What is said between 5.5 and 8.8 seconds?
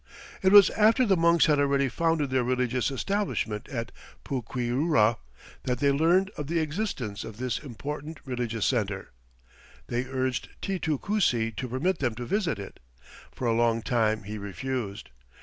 that they learned of the existence of this important religious